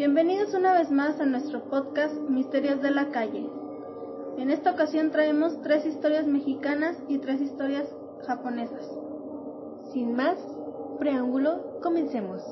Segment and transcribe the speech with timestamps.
[0.00, 3.46] Bienvenidos una vez más a nuestro podcast Misterios de la Calle.
[4.38, 7.86] En esta ocasión traemos tres historias mexicanas y tres historias
[8.26, 8.90] japonesas.
[9.92, 10.38] Sin más
[10.98, 12.42] preámbulo, comencemos.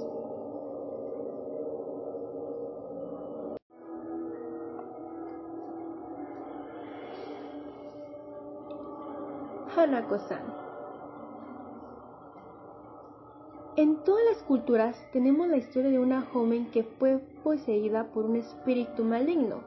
[9.74, 10.58] Hanako-san.
[13.78, 18.36] En todas las culturas tenemos la historia de una joven que fue poseída por un
[18.36, 19.62] espíritu maligno,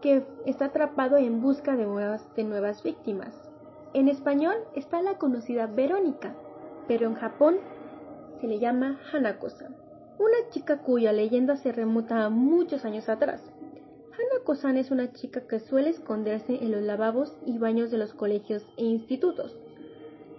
[0.00, 3.32] que está atrapado en busca de nuevas, de nuevas víctimas.
[3.94, 6.34] En español está la conocida Verónica,
[6.88, 7.58] pero en Japón
[8.40, 9.76] se le llama Hanako-san,
[10.18, 13.40] una chica cuya leyenda se remonta a muchos años atrás.
[14.18, 18.66] Hanako-san es una chica que suele esconderse en los lavabos y baños de los colegios
[18.76, 19.56] e institutos.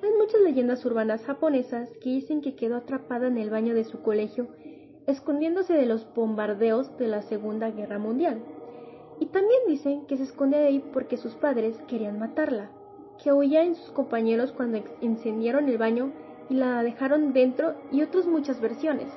[0.01, 4.01] Hay muchas leyendas urbanas japonesas que dicen que quedó atrapada en el baño de su
[4.01, 4.49] colegio,
[5.07, 8.41] escondiéndose de los bombardeos de la Segunda Guerra Mundial.
[9.19, 12.69] Y también dicen que se esconde de ahí porque sus padres querían matarla,
[13.21, 16.11] que oía en sus compañeros cuando encendieron el baño
[16.49, 19.07] y la dejaron dentro y otras muchas versiones.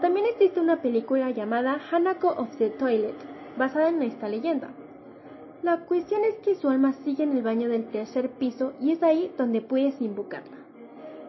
[0.00, 3.16] También existe una película llamada Hanako of the Toilet,
[3.56, 4.68] basada en esta leyenda.
[5.62, 9.02] La cuestión es que su alma sigue en el baño del tercer piso y es
[9.02, 10.58] ahí donde puedes invocarla.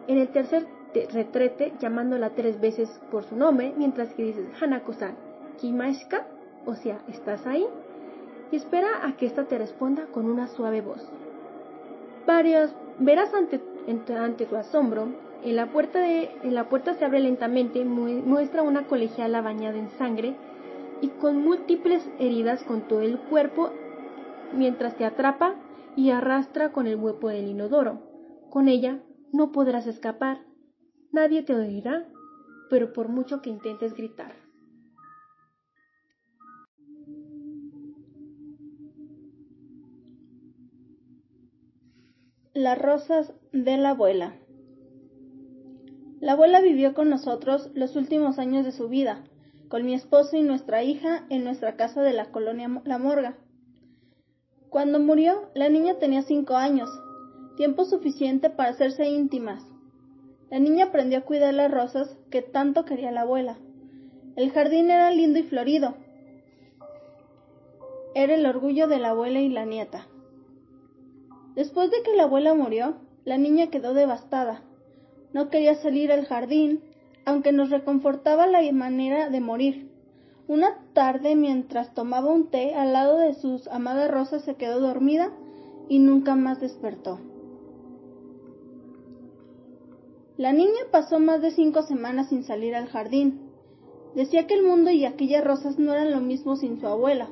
[0.06, 5.14] En el tercer retrete, llamándola tres veces por su nombre, mientras que dices Hanako-san,
[5.60, 6.26] Kimashika,
[6.66, 7.66] o sea, ¿estás ahí?
[8.50, 11.06] Y espera a que ésta te responda con una suave voz.
[12.26, 13.60] Varias, verás ante,
[14.14, 15.08] ante tu asombro,
[15.44, 19.90] en la, puerta de, en la puerta se abre lentamente, muestra una colegiala bañada en
[19.90, 20.34] sangre
[21.00, 23.70] y con múltiples heridas con todo el cuerpo
[24.52, 25.54] mientras te atrapa
[25.94, 28.00] y arrastra con el hueco del inodoro.
[28.50, 29.00] Con ella
[29.32, 30.47] no podrás escapar.
[31.12, 32.06] Nadie te oirá,
[32.68, 34.34] pero por mucho que intentes gritar.
[42.54, 44.36] Las rosas de la abuela.
[46.20, 49.24] La abuela vivió con nosotros los últimos años de su vida,
[49.68, 53.38] con mi esposo y nuestra hija en nuestra casa de la colonia La Morga.
[54.68, 56.90] Cuando murió, la niña tenía cinco años,
[57.56, 59.64] tiempo suficiente para hacerse íntimas.
[60.50, 63.58] La niña aprendió a cuidar las rosas que tanto quería la abuela.
[64.36, 65.94] El jardín era lindo y florido.
[68.14, 70.06] Era el orgullo de la abuela y la nieta.
[71.54, 72.94] Después de que la abuela murió,
[73.24, 74.62] la niña quedó devastada.
[75.34, 76.80] No quería salir al jardín,
[77.26, 79.90] aunque nos reconfortaba la manera de morir.
[80.46, 85.30] Una tarde, mientras tomaba un té al lado de sus amadas rosas, se quedó dormida
[85.90, 87.18] y nunca más despertó.
[90.38, 93.50] La niña pasó más de cinco semanas sin salir al jardín.
[94.14, 97.28] Decía que el mundo y aquellas rosas no eran lo mismo sin su abuela.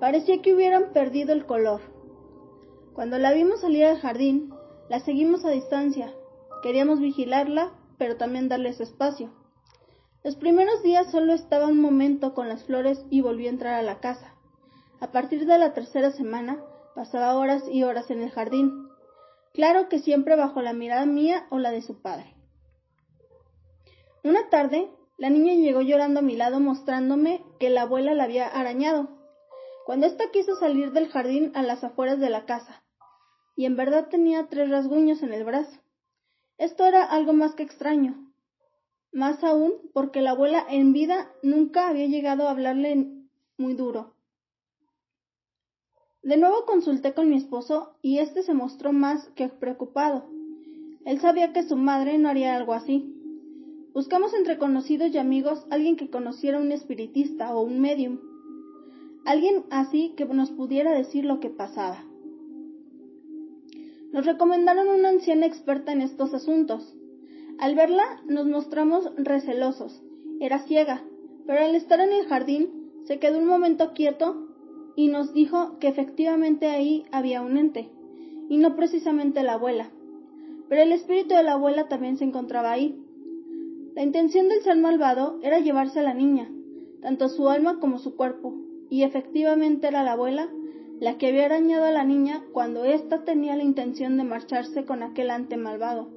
[0.00, 1.82] Parecía que hubieran perdido el color.
[2.94, 4.54] Cuando la vimos salir al jardín,
[4.88, 6.14] la seguimos a distancia.
[6.62, 9.30] Queríamos vigilarla, pero también darle espacio.
[10.24, 13.82] Los primeros días solo estaba un momento con las flores y volvió a entrar a
[13.82, 14.32] la casa.
[15.00, 16.58] A partir de la tercera semana
[16.94, 18.87] pasaba horas y horas en el jardín.
[19.58, 22.32] Claro que siempre bajo la mirada mía o la de su padre.
[24.22, 28.46] Una tarde, la niña llegó llorando a mi lado mostrándome que la abuela la había
[28.46, 29.08] arañado,
[29.84, 32.84] cuando ésta quiso salir del jardín a las afueras de la casa,
[33.56, 35.76] y en verdad tenía tres rasguños en el brazo.
[36.56, 38.32] Esto era algo más que extraño,
[39.10, 43.08] más aún porque la abuela en vida nunca había llegado a hablarle
[43.56, 44.14] muy duro.
[46.22, 50.24] De nuevo consulté con mi esposo y éste se mostró más que preocupado.
[51.04, 53.14] Él sabía que su madre no haría algo así.
[53.94, 58.18] Buscamos entre conocidos y amigos alguien que conociera un espiritista o un medium.
[59.24, 62.04] Alguien así que nos pudiera decir lo que pasaba.
[64.12, 66.96] Nos recomendaron una anciana experta en estos asuntos.
[67.58, 70.02] Al verla nos mostramos recelosos.
[70.40, 71.04] Era ciega,
[71.46, 74.47] pero al estar en el jardín se quedó un momento quieto
[74.98, 77.88] y nos dijo que efectivamente ahí había un ente,
[78.48, 79.92] y no precisamente la abuela.
[80.68, 83.00] Pero el espíritu de la abuela también se encontraba ahí.
[83.94, 86.50] La intención del ser malvado era llevarse a la niña,
[87.00, 88.56] tanto su alma como su cuerpo,
[88.90, 90.50] y efectivamente era la abuela
[90.98, 95.04] la que había arañado a la niña cuando ésta tenía la intención de marcharse con
[95.04, 96.08] aquel ante malvado.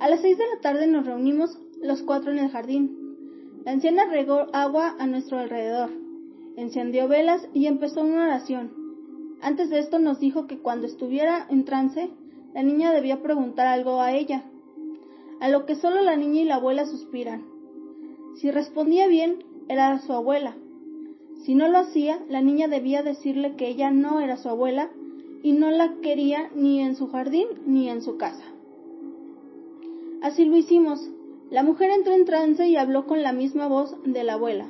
[0.00, 3.60] A las seis de la tarde nos reunimos los cuatro en el jardín.
[3.64, 5.99] La anciana regó agua a nuestro alrededor,
[6.60, 8.72] encendió velas y empezó una oración.
[9.40, 12.10] Antes de esto nos dijo que cuando estuviera en trance,
[12.54, 14.44] la niña debía preguntar algo a ella,
[15.40, 17.44] a lo que solo la niña y la abuela suspiran.
[18.36, 20.56] Si respondía bien, era su abuela.
[21.44, 24.90] Si no lo hacía, la niña debía decirle que ella no era su abuela
[25.42, 28.44] y no la quería ni en su jardín ni en su casa.
[30.22, 31.08] Así lo hicimos.
[31.50, 34.68] La mujer entró en trance y habló con la misma voz de la abuela.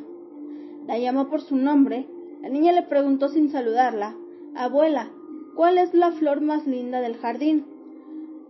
[0.90, 2.08] La llamó por su nombre.
[2.42, 4.16] La niña le preguntó sin saludarla,
[4.56, 5.08] Abuela,
[5.54, 7.64] ¿cuál es la flor más linda del jardín?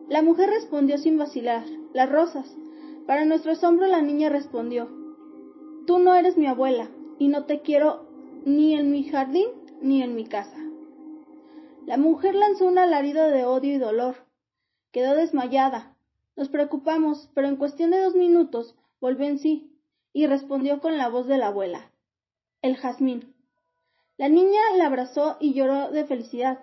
[0.09, 2.57] La mujer respondió sin vacilar, las rosas.
[3.07, 4.89] Para nuestro asombro la niña respondió,
[5.87, 6.89] Tú no eres mi abuela
[7.19, 8.07] y no te quiero
[8.47, 9.49] ni en mi jardín
[9.83, 10.57] ni en mi casa.
[11.85, 14.15] La mujer lanzó un alarido de odio y dolor.
[14.93, 15.95] Quedó desmayada.
[16.37, 19.79] Nos preocupamos, pero en cuestión de dos minutos volvió en sí
[20.15, 21.90] y respondió con la voz de la abuela.
[22.63, 23.35] El jazmín.
[24.19, 26.61] La niña la abrazó y lloró de felicidad.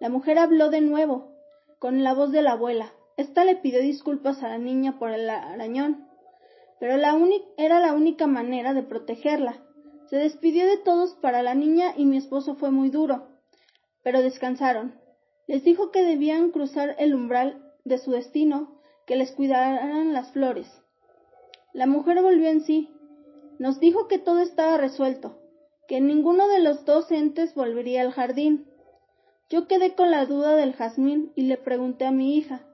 [0.00, 1.34] La mujer habló de nuevo,
[1.78, 2.94] con la voz de la abuela.
[3.18, 6.08] Esta le pidió disculpas a la niña por el arañón,
[6.80, 7.14] pero la
[7.58, 9.62] era la única manera de protegerla.
[10.08, 13.28] Se despidió de todos para la niña y mi esposo fue muy duro,
[14.02, 14.98] pero descansaron.
[15.46, 20.66] Les dijo que debían cruzar el umbral de su destino, que les cuidaran las flores.
[21.74, 22.90] La mujer volvió en sí.
[23.58, 25.38] Nos dijo que todo estaba resuelto,
[25.88, 28.66] que ninguno de los dos entes volvería al jardín.
[29.48, 32.66] Yo quedé con la duda del jazmín y le pregunté a mi hija.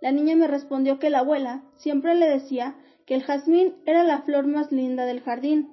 [0.00, 2.76] La niña me respondió que la abuela siempre le decía
[3.06, 5.72] que el jazmín era la flor más linda del jardín,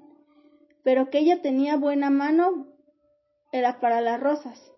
[0.84, 2.68] pero que ella tenía buena mano
[3.52, 4.75] era para las rosas.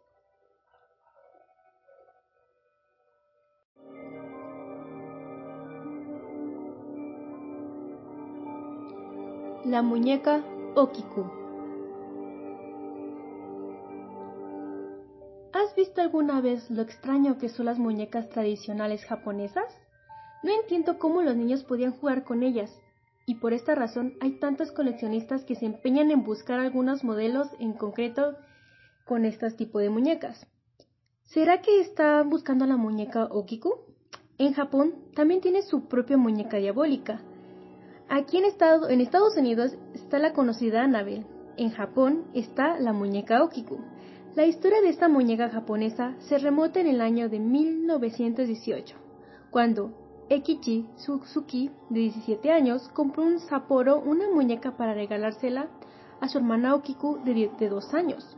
[9.67, 11.25] La muñeca Okiku.
[15.51, 19.65] ¿Has visto alguna vez lo extraño que son las muñecas tradicionales japonesas?
[20.41, 22.71] No entiendo cómo los niños podían jugar con ellas,
[23.25, 27.73] y por esta razón hay tantos coleccionistas que se empeñan en buscar algunos modelos en
[27.73, 28.37] concreto
[29.03, 30.47] con este tipo de muñecas.
[31.25, 33.81] ¿Será que está buscando la muñeca Okiku?
[34.37, 37.19] En Japón también tiene su propia muñeca diabólica.
[38.09, 41.25] Aquí en, Estados Unidos está la conocida Annabelle.
[41.57, 43.79] En Japón está la muñeca Okiku.
[44.33, 48.95] La historia de esta muñeca japonesa se remota en el año de 1918,
[49.51, 49.91] cuando
[50.29, 55.67] Ekichi Suzuki, de 17 años, compró un Sapporo, una muñeca para regalársela
[56.21, 58.37] a su hermana Okiku de, de dos años.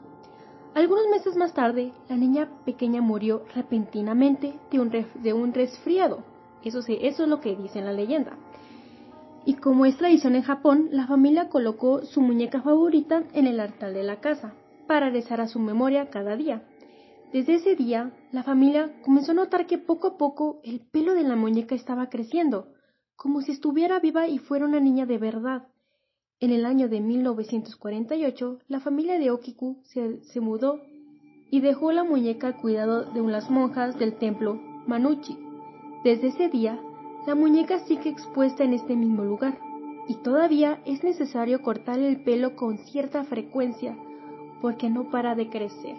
[0.73, 6.23] Algunos meses más tarde, la niña pequeña murió repentinamente de un, resfriado.
[6.63, 8.37] Eso, eso es lo que dice en la leyenda.
[9.49, 13.93] Y como es tradición en Japón, la familia colocó su muñeca favorita en el altar
[13.93, 14.53] de la casa,
[14.85, 16.61] para rezar a su memoria cada día.
[17.33, 21.23] Desde ese día, la familia comenzó a notar que poco a poco el pelo de
[21.23, 22.67] la muñeca estaba creciendo,
[23.15, 25.67] como si estuviera viva y fuera una niña de verdad.
[26.39, 30.79] En el año de 1948, la familia de Okiku se, mudó
[31.49, 35.39] y dejó la muñeca al cuidado de unas monjas del templo Manuchi.
[36.03, 36.79] Desde ese día,
[37.25, 39.57] la muñeca sigue expuesta en este mismo lugar,
[40.07, 43.95] y todavía es necesario cortarle el pelo con cierta frecuencia,
[44.61, 45.95] porque no para de crecer.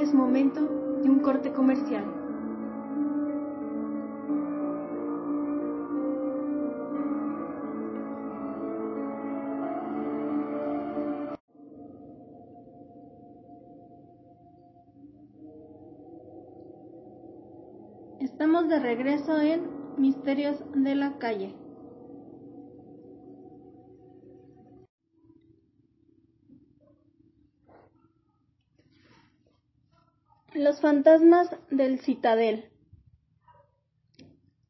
[0.00, 0.60] es momento
[1.02, 2.27] de un corte comercial.
[18.38, 21.56] Estamos de regreso en Misterios de la Calle.
[30.54, 32.70] Los fantasmas del Citadel.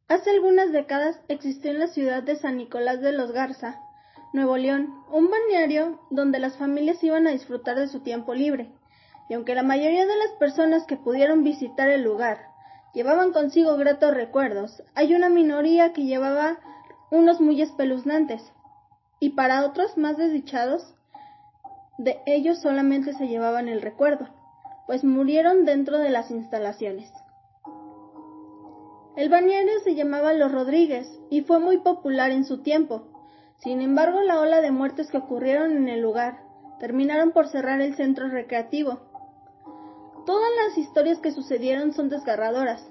[0.08, 3.82] Hace algunas décadas existió en la ciudad de San Nicolás de los Garza,
[4.32, 8.72] Nuevo León, un balneario donde las familias iban a disfrutar de su tiempo libre.
[9.28, 12.48] Y aunque la mayoría de las personas que pudieron visitar el lugar
[12.95, 16.59] llevaban consigo gratos recuerdos, hay una minoría que llevaba
[17.11, 18.42] unos muy espeluznantes.
[19.21, 20.95] Y para otros más desdichados,
[21.99, 24.28] de ellos solamente se llevaban el recuerdo
[24.88, 27.12] pues murieron dentro de las instalaciones.
[29.16, 33.02] El balneario se llamaba Los Rodríguez y fue muy popular en su tiempo.
[33.59, 36.38] Sin embargo, la ola de muertes que ocurrieron en el lugar
[36.80, 39.07] terminaron por cerrar el centro recreativo.
[40.28, 42.87] Todas las historias que sucedieron son desgarradoras,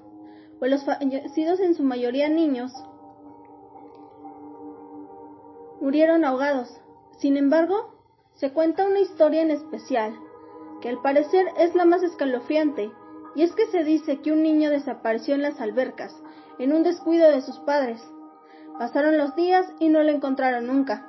[0.58, 2.72] pues los fallecidos en su mayoría niños
[5.80, 6.80] murieron ahogados.
[7.20, 7.94] Sin embargo,
[8.34, 10.18] se cuenta una historia en especial
[10.80, 12.90] que al parecer es la más escalofriante
[13.36, 16.20] y es que se dice que un niño desapareció en las albercas,
[16.58, 18.02] en un descuido de sus padres.
[18.80, 21.08] Pasaron los días y no lo encontraron nunca,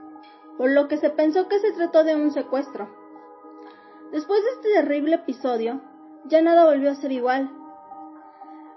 [0.59, 2.87] por lo que se pensó que se trató de un secuestro.
[4.11, 5.88] Después de este terrible episodio,
[6.25, 7.49] ya nada volvió a ser igual,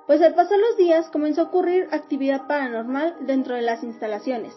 [0.06, 4.54] pues al pasar los días comenzó a ocurrir actividad paranormal dentro de las instalaciones.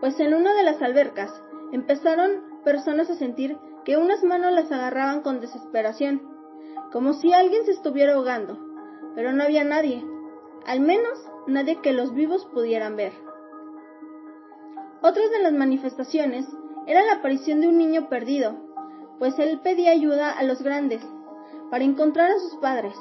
[0.00, 1.30] Pues en una de las albercas
[1.72, 6.22] empezaron personas a sentir que unas manos las agarraban con desesperación,
[6.92, 8.58] como si alguien se estuviera ahogando,
[9.14, 10.04] pero no había nadie,
[10.66, 13.12] al menos nadie que los vivos pudieran ver.
[15.02, 16.46] Otra de las manifestaciones
[16.86, 18.56] era la aparición de un niño perdido,
[19.18, 21.02] pues él pedía ayuda a los grandes
[21.70, 22.94] para encontrar a sus padres.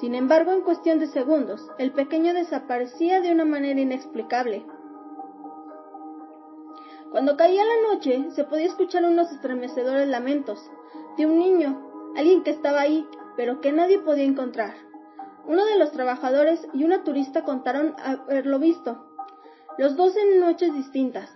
[0.00, 4.64] Sin embargo, en cuestión de segundos, el pequeño desaparecía de una manera inexplicable.
[7.10, 10.70] Cuando caía la noche, se podía escuchar unos estremecedores lamentos
[11.16, 14.74] de un niño, alguien que estaba ahí, pero que nadie podía encontrar.
[15.46, 19.06] Uno de los trabajadores y una turista contaron haberlo visto,
[19.78, 21.30] los dos en noches distintas.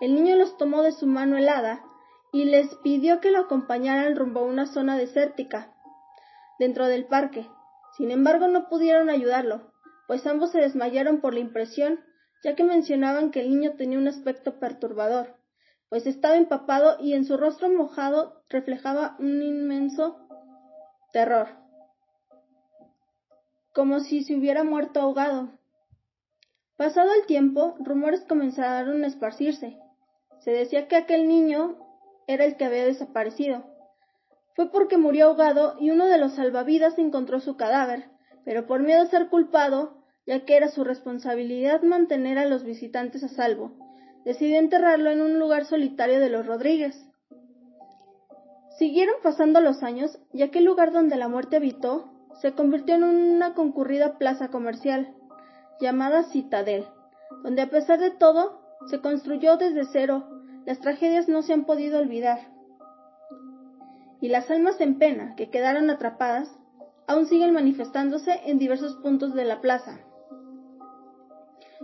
[0.00, 1.82] El niño los tomó de su mano helada
[2.32, 5.75] y les pidió que lo acompañaran rumbo a una zona desértica
[6.58, 7.48] dentro del parque.
[7.96, 9.72] Sin embargo, no pudieron ayudarlo,
[10.06, 12.00] pues ambos se desmayaron por la impresión
[12.44, 15.36] ya que mencionaban que el niño tenía un aspecto perturbador,
[15.88, 20.28] pues estaba empapado y en su rostro mojado reflejaba un inmenso
[21.12, 21.48] terror,
[23.74, 25.58] como si se hubiera muerto ahogado.
[26.76, 29.78] Pasado el tiempo, rumores comenzaron a esparcirse.
[30.40, 31.78] Se decía que aquel niño
[32.26, 33.64] era el que había desaparecido.
[34.56, 38.06] Fue porque murió ahogado y uno de los salvavidas encontró su cadáver,
[38.42, 43.22] pero por miedo a ser culpado, ya que era su responsabilidad mantener a los visitantes
[43.22, 43.72] a salvo.
[44.24, 46.96] Decidió enterrarlo en un lugar solitario de los Rodríguez.
[48.78, 52.10] Siguieron pasando los años, ya que el lugar donde la muerte habitó
[52.40, 55.14] se convirtió en una concurrida plaza comercial,
[55.80, 56.86] llamada Citadel,
[57.42, 60.30] donde a pesar de todo se construyó desde cero,
[60.64, 62.55] las tragedias no se han podido olvidar.
[64.20, 66.58] Y las almas en pena que quedaron atrapadas
[67.06, 70.00] aún siguen manifestándose en diversos puntos de la plaza.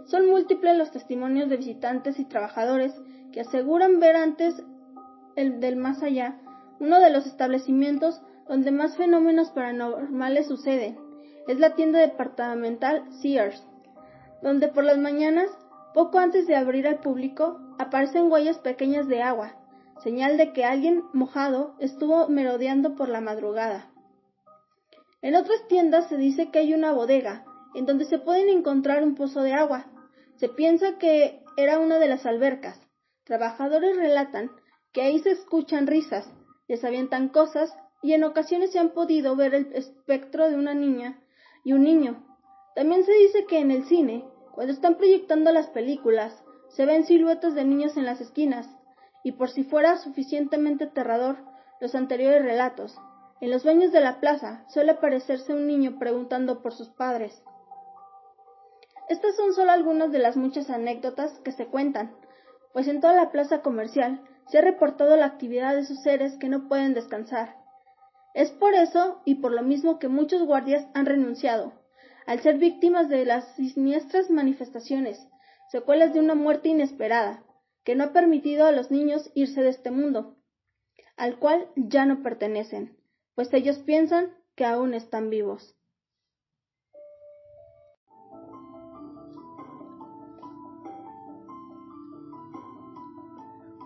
[0.06, 2.92] Son múltiples los testimonios de visitantes y trabajadores
[3.32, 4.62] que aseguran ver antes
[5.36, 6.38] el del más allá
[6.80, 10.98] uno de los establecimientos donde más fenómenos paranormales suceden.
[11.46, 13.64] Es la tienda departamental Sears,
[14.42, 15.48] donde por las mañanas,
[15.94, 19.54] poco antes de abrir al público, aparecen huellas pequeñas de agua,
[20.02, 23.92] señal de que alguien mojado estuvo merodeando por la madrugada.
[25.20, 27.44] En otras tiendas se dice que hay una bodega,
[27.74, 29.86] en donde se pueden encontrar un pozo de agua.
[30.36, 32.80] Se piensa que era una de las albercas.
[33.24, 34.50] Trabajadores relatan
[34.92, 36.28] que ahí se escuchan risas,
[36.66, 41.22] les avientan cosas y en ocasiones se han podido ver el espectro de una niña
[41.64, 42.26] y un niño.
[42.74, 47.54] También se dice que en el cine, cuando están proyectando las películas, se ven siluetas
[47.54, 48.68] de niños en las esquinas,
[49.22, 51.36] y por si fuera suficientemente aterrador
[51.80, 52.96] los anteriores relatos,
[53.40, 57.42] en los baños de la plaza suele aparecerse un niño preguntando por sus padres.
[59.08, 62.14] Estas son solo algunas de las muchas anécdotas que se cuentan,
[62.72, 66.48] pues en toda la plaza comercial se ha reportado la actividad de esos seres que
[66.48, 67.56] no pueden descansar.
[68.34, 71.72] Es por eso y por lo mismo que muchos guardias han renunciado,
[72.26, 75.28] al ser víctimas de las siniestras manifestaciones,
[75.70, 77.42] secuelas de una muerte inesperada,
[77.84, 80.36] que no ha permitido a los niños irse de este mundo,
[81.16, 82.96] al cual ya no pertenecen,
[83.34, 85.76] pues ellos piensan que aún están vivos.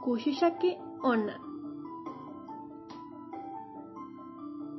[0.07, 1.41] Kushishake Onna.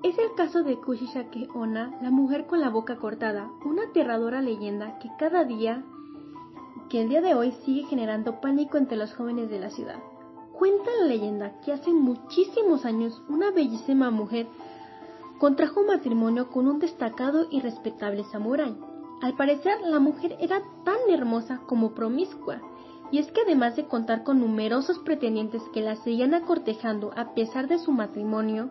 [0.02, 5.00] Es el caso de Kushishake Onna, la mujer con la boca cortada, una aterradora leyenda
[5.00, 5.84] que cada día,
[6.90, 10.00] que el día de hoy sigue generando pánico entre los jóvenes de la ciudad.
[10.54, 14.48] Cuenta la leyenda que hace muchísimos años una bellísima mujer
[15.38, 18.76] contrajo matrimonio con un destacado y respetable samurái.
[19.22, 22.62] Al parecer, la mujer era tan hermosa como promiscua
[23.12, 27.68] y es que además de contar con numerosos pretendientes que la seguían acortejando a pesar
[27.68, 28.70] de su matrimonio,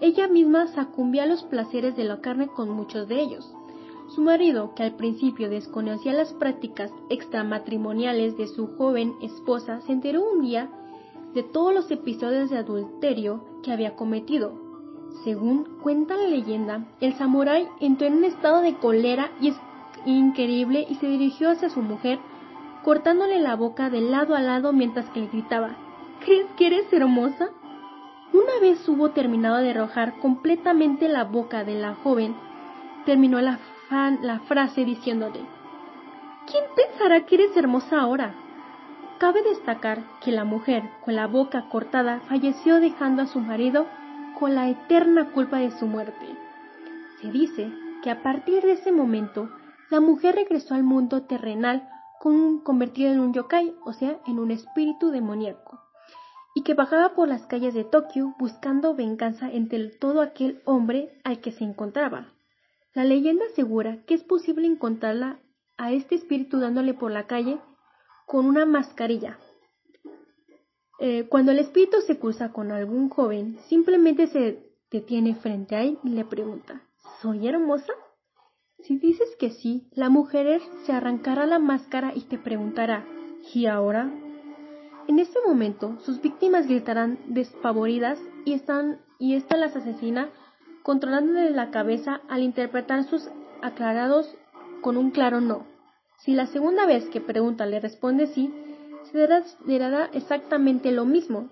[0.00, 3.54] ella misma sacumbía a los placeres de la carne con muchos de ellos.
[4.08, 10.22] Su marido, que al principio desconocía las prácticas extramatrimoniales de su joven esposa, se enteró
[10.22, 10.70] un día
[11.34, 14.52] de todos los episodios de adulterio que había cometido.
[15.24, 19.56] Según cuenta la leyenda, el samurái entró en un estado de cólera y es
[20.06, 22.18] increíble y se dirigió hacia su mujer
[22.84, 25.76] cortándole la boca de lado a lado mientras que le gritaba
[26.24, 27.50] ¿Crees que eres hermosa?
[28.32, 32.34] Una vez hubo terminado de arrojar completamente la boca de la joven,
[33.04, 33.58] terminó la,
[34.22, 35.40] la frase diciéndole,
[36.50, 38.34] ¿quién pensará que eres hermosa ahora?
[39.18, 43.86] Cabe destacar que la mujer con la boca cortada falleció dejando a su marido
[44.38, 46.26] con la eterna culpa de su muerte.
[47.20, 47.72] Se dice
[48.02, 49.48] que a partir de ese momento
[49.90, 54.50] la mujer regresó al mundo terrenal con, convertida en un yokai, o sea, en un
[54.50, 55.80] espíritu demoníaco,
[56.54, 61.40] y que bajaba por las calles de Tokio buscando venganza entre todo aquel hombre al
[61.40, 62.33] que se encontraba.
[62.94, 65.40] La leyenda asegura que es posible encontrarla
[65.76, 67.58] a este espíritu dándole por la calle
[68.26, 69.38] con una mascarilla.
[71.00, 75.98] Eh, cuando el espíritu se cruza con algún joven, simplemente se detiene frente a él
[76.04, 76.82] y le pregunta,
[77.20, 77.92] ¿Soy hermosa?
[78.78, 83.06] Si dices que sí, la mujer se arrancará la máscara y te preguntará,
[83.52, 84.12] ¿y ahora?
[85.08, 90.30] En ese momento, sus víctimas gritarán despavoridas y, están, y ésta las asesina,
[90.84, 93.30] controlándole la cabeza al interpretar sus
[93.62, 94.36] aclarados
[94.82, 95.66] con un claro no.
[96.18, 98.52] Si la segunda vez que pregunta le responde sí,
[99.10, 99.18] se
[99.78, 101.48] dará, exactamente lo mismo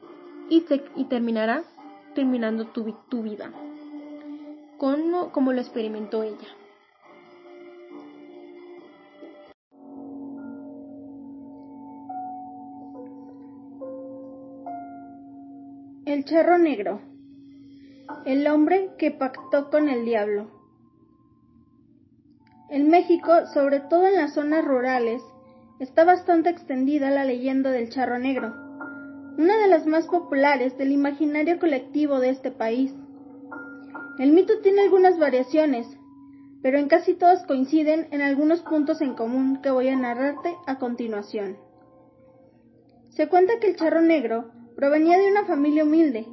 [0.51, 0.61] y,
[1.09, 1.65] terminará
[2.15, 3.51] terminando tu, tu vida,
[4.77, 6.49] como, como lo experimentó ella.
[16.05, 17.12] El charro negro.
[18.25, 20.49] El hombre que pactó con el diablo.
[22.71, 25.23] En México, sobre todo en las zonas rurales,
[25.79, 28.55] está bastante extendida la leyenda del charro negro,
[29.39, 32.95] una de las más populares del imaginario colectivo de este país.
[34.19, 35.87] El mito tiene algunas variaciones,
[36.63, 40.79] pero en casi todas coinciden en algunos puntos en común que voy a narrarte a
[40.79, 41.57] continuación.
[43.11, 46.27] Se cuenta que el charro negro Provenía de una familia humilde.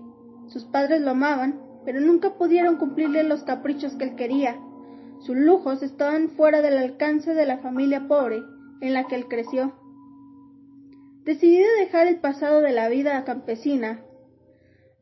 [0.48, 4.60] Sus padres lo amaban, pero nunca pudieron cumplirle los caprichos que él quería.
[5.20, 8.42] Sus lujos estaban fuera del alcance de la familia pobre
[8.82, 9.74] en la que él creció.
[11.24, 14.02] Decidido dejar el pasado de la vida campesina,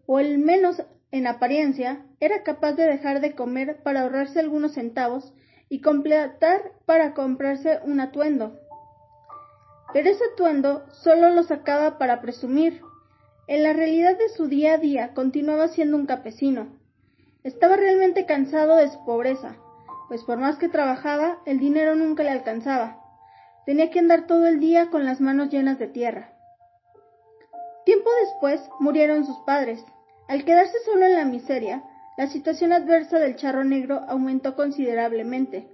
[0.05, 5.33] o al menos en apariencia, era capaz de dejar de comer para ahorrarse algunos centavos
[5.69, 8.59] y completar para comprarse un atuendo.
[9.93, 12.81] Pero ese atuendo solo lo sacaba para presumir,
[13.47, 16.67] en la realidad de su día a día continuaba siendo un campesino.
[17.43, 19.55] Estaba realmente cansado de su pobreza,
[20.09, 23.01] pues por más que trabajaba, el dinero nunca le alcanzaba.
[23.65, 26.33] Tenía que andar todo el día con las manos llenas de tierra.
[27.85, 29.83] Tiempo después murieron sus padres.
[30.27, 31.83] Al quedarse solo en la miseria,
[32.17, 35.69] la situación adversa del charro negro aumentó considerablemente,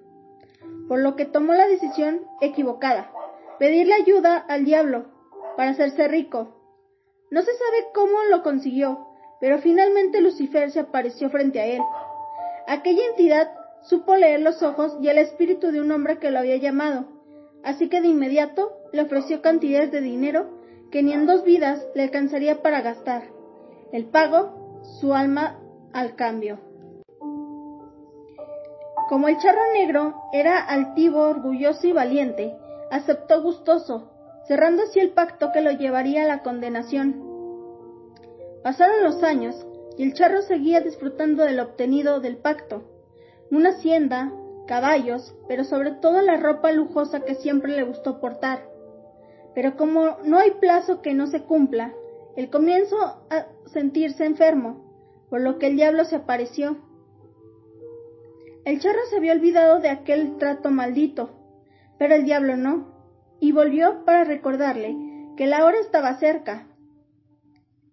[0.88, 3.09] por lo que tomó la decisión equivocada,
[3.57, 5.05] pedirle ayuda al diablo
[5.57, 6.62] para hacerse rico
[7.34, 9.08] no se sabe cómo lo consiguió,
[9.39, 11.82] pero finalmente Lucifer se apareció frente a él.
[12.67, 13.50] Aquella entidad
[13.82, 17.06] supo leer los ojos y el espíritu de un hombre que lo había llamado,
[17.63, 20.60] así que de inmediato le ofreció cantidades de dinero
[20.91, 23.24] que ni en dos vidas le alcanzaría para gastar.
[23.91, 25.60] El pago, su alma
[25.91, 26.60] al cambio.
[29.10, 32.56] Como el charro negro era altivo, orgulloso y valiente,
[32.91, 34.12] aceptó gustoso,
[34.47, 37.23] cerrando así el pacto que lo llevaría a la condenación.
[38.63, 39.56] Pasaron los años
[39.97, 42.84] y el charro seguía disfrutando de lo obtenido del pacto,
[43.51, 44.32] una hacienda,
[44.67, 48.67] caballos, pero sobre todo la ropa lujosa que siempre le gustó portar.
[49.53, 51.93] Pero como no hay plazo que no se cumpla,
[52.36, 52.97] él comienzo
[53.29, 54.84] a sentirse enfermo,
[55.29, 56.77] por lo que el diablo se apareció.
[58.65, 61.32] El charro se había olvidado de aquel trato maldito,
[61.99, 62.92] pero el diablo no
[63.43, 64.95] y volvió para recordarle
[65.36, 66.65] que la hora estaba cerca.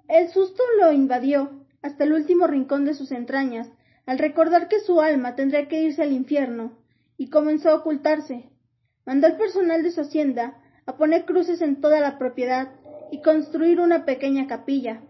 [0.07, 1.51] El susto lo invadió
[1.83, 3.69] hasta el último rincón de sus entrañas
[4.07, 6.79] al recordar que su alma tendría que irse al infierno,
[7.17, 8.49] y comenzó a ocultarse.
[9.05, 12.69] Mandó al personal de su hacienda a poner cruces en toda la propiedad
[13.11, 15.01] y construir una pequeña capilla.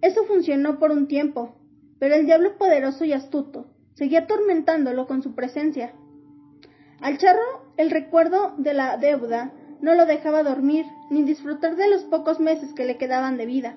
[0.00, 1.54] Eso funcionó por un tiempo,
[2.00, 5.94] pero el diablo poderoso y astuto seguía atormentándolo con su presencia.
[7.00, 12.04] Al charro el recuerdo de la deuda no lo dejaba dormir ni disfrutar de los
[12.04, 13.76] pocos meses que le quedaban de vida.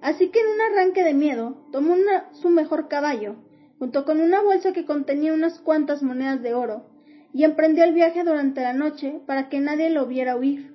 [0.00, 1.94] Así que en un arranque de miedo tomó
[2.32, 3.36] su mejor caballo,
[3.78, 6.86] junto con una bolsa que contenía unas cuantas monedas de oro,
[7.32, 10.74] y emprendió el viaje durante la noche para que nadie lo viera huir.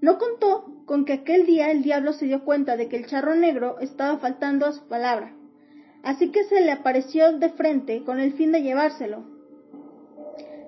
[0.00, 3.34] No contó con que aquel día el diablo se dio cuenta de que el charro
[3.34, 5.34] negro estaba faltando a su palabra,
[6.02, 9.37] así que se le apareció de frente con el fin de llevárselo.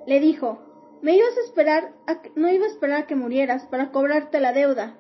[0.06, 0.58] Le dijo,
[1.02, 1.94] me ibas a esperar,
[2.36, 4.96] no iba a esperar a que murieras para cobrarte la deuda,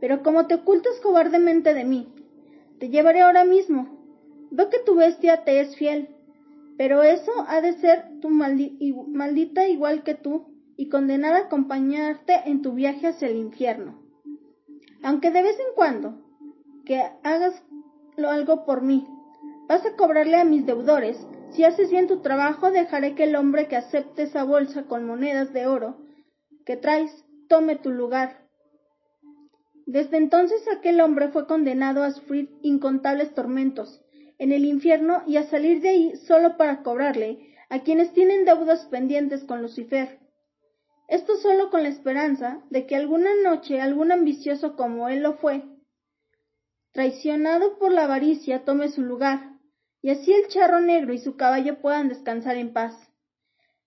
[0.00, 2.12] Pero como te ocultas cobardemente de mí,
[2.78, 3.98] te llevaré ahora mismo.
[4.50, 6.08] Veo que tu bestia te es fiel,
[6.76, 12.62] pero eso ha de ser tu maldita igual que tú y condenada a acompañarte en
[12.62, 13.98] tu viaje hacia el infierno.
[15.02, 16.22] Aunque de vez en cuando
[16.84, 17.62] que hagas
[18.16, 19.06] algo por mí,
[19.68, 21.18] vas a cobrarle a mis deudores.
[21.50, 25.52] Si haces bien tu trabajo, dejaré que el hombre que acepte esa bolsa con monedas
[25.52, 25.96] de oro
[26.64, 28.46] que traes tome tu lugar.
[29.86, 34.02] Desde entonces aquel hombre fue condenado a sufrir incontables tormentos
[34.38, 38.86] en el infierno y a salir de ahí solo para cobrarle a quienes tienen deudas
[38.86, 40.20] pendientes con Lucifer.
[41.08, 45.64] Esto solo con la esperanza de que alguna noche algún ambicioso como él lo fue,
[46.92, 49.57] traicionado por la avaricia, tome su lugar,
[50.02, 53.12] y así el charro negro y su caballo puedan descansar en paz.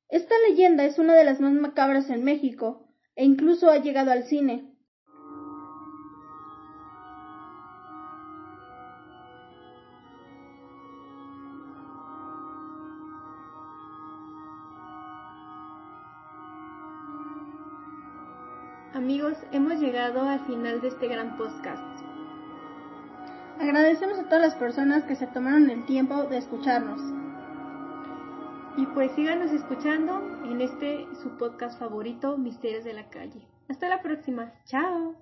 [0.09, 4.23] Esta leyenda es una de las más macabras en México, e incluso ha llegado al
[4.23, 4.67] cine.
[18.93, 22.10] Amigos, hemos llegado al final de este gran podcast.
[23.61, 26.99] Agradecemos a todas las personas que se tomaron el tiempo de escucharnos.
[28.75, 33.47] Y pues síganos escuchando en este su podcast favorito, Misterios de la Calle.
[33.69, 34.51] Hasta la próxima.
[34.65, 35.15] Chao.